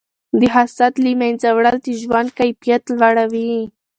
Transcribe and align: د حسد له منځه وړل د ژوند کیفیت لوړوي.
د 0.39 0.41
حسد 0.55 0.93
له 1.03 1.11
منځه 1.21 1.47
وړل 1.55 1.77
د 1.83 1.87
ژوند 2.01 2.29
کیفیت 2.39 2.83
لوړوي. 2.99 3.53